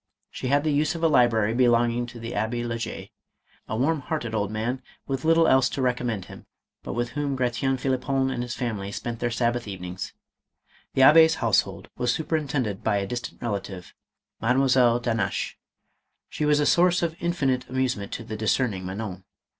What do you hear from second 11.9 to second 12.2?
was